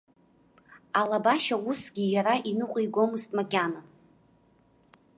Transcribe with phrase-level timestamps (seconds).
[0.99, 3.81] Алабашьа усгьы иара иныҟәигомызт макьана.